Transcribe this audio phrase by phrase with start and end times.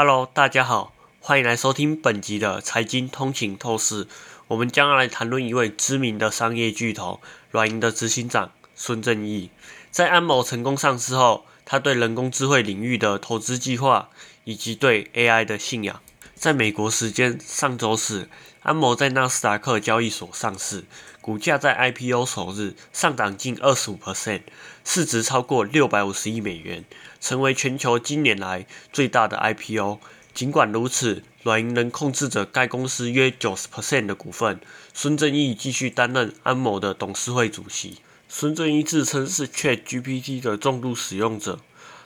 [0.00, 4.06] Hello，大家好，欢迎来收听本集的财经通勤透视。
[4.46, 7.18] 我们将来谈论一位知名的商业巨头
[7.50, 9.50] 软银的执行长孙正义。
[9.90, 14.08] 在安某成功上市后，他对人工智慧领域的投资计划
[14.44, 16.00] 以及对 AI 的信仰。
[16.38, 18.28] 在美国时间上周四，
[18.62, 20.84] 安某在纳斯达克交易所上市，
[21.20, 24.42] 股价在 IPO 首日上涨近二十五 percent，
[24.84, 26.84] 市值超过六百五十亿美元。
[27.20, 29.98] 成为全球今年来最大的 IPO。
[30.32, 34.60] 尽管如此，软银仍控制着该公司约九十 percent 的股份。
[34.94, 37.98] 孙正义继续担任安某的董事会主席。
[38.28, 41.58] 孙正义自称是 ChatGPT 的重度使用者，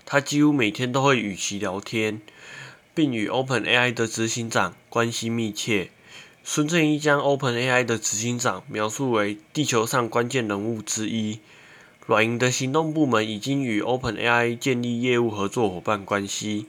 [0.07, 2.23] 他几乎每天都会与其聊天，
[2.95, 5.91] 并与 OpenAI 的执行长关系密切。
[6.45, 11.41] 孙正义将 OpenAI 的执行长描述为地球上关键人物之一。
[12.05, 16.67] 软银的行动部门已经与 OpenAI 建立业务合作伙伴关系，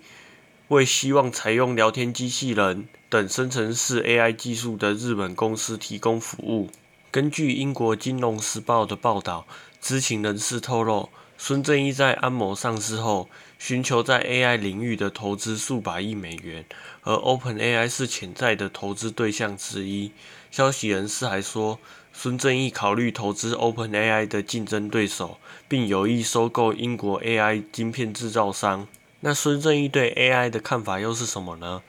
[0.67, 6.69] 为希望采用聊天机器人等生成式 AI 技术的日本公司提供服务。
[7.09, 9.47] 根据英国金融时报的报道，
[9.81, 11.09] 知情人士透露，
[11.45, 13.27] 孙正义在安谋上市后，
[13.59, 16.63] 寻求在 AI 领域的投资数百亿美元，
[17.01, 20.13] 而 OpenAI 是潜在的投资对象之一。
[20.49, 21.79] 消息人士还说。
[22.13, 28.87] 孙正义考虑投资 OpenAI 的竞争对手，并有意收购英国 AI 晶片制造商。
[29.19, 31.81] 那孙正义对 AI 的看法又是什么呢？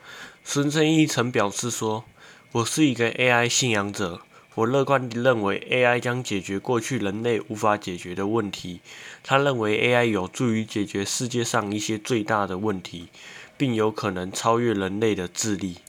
[0.43, 2.03] 孙正义曾表示说
[2.51, 4.19] ：“我是一个 AI 信仰者，
[4.55, 8.79] 我乐观地认为 AI 将解决过去人类无法解决的问题。
[9.21, 13.09] 他认为 AI 有助于解决世界上一些最大的问题，
[13.57, 15.79] 并有可能超越人类的智力。”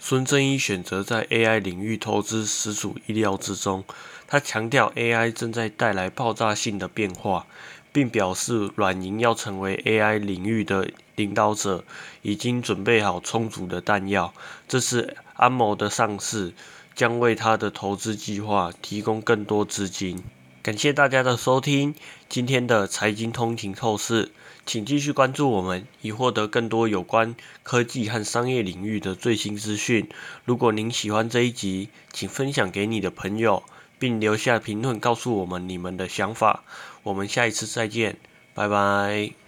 [0.00, 3.84] 孙正义选择在 AI 领域投资，实属意料之中。
[4.26, 7.46] 他强调 AI 正在带来爆炸性的变化，
[7.92, 11.84] 并表示软银要成为 AI 领域的领导者，
[12.22, 14.32] 已经准备好充足的弹药。
[14.66, 16.52] 这次安谋的上市
[16.94, 20.22] 将为他的投资计划提供更多资金。
[20.62, 21.94] 感谢大家的收听，
[22.28, 24.30] 今天的财经通勤透视，
[24.64, 30.08] 请继续关注我们，以获得更多有关科技和商业领域的最新资讯。
[30.46, 33.62] 如果您喜欢这一集，请分享给你的朋友，
[33.98, 36.64] 并留下评论告诉我们你们的想法。
[37.02, 38.16] 我们下一次再见，
[38.54, 39.43] 拜拜。